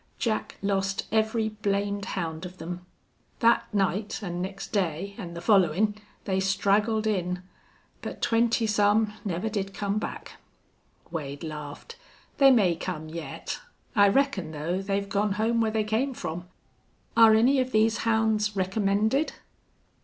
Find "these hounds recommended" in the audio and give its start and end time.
17.71-19.33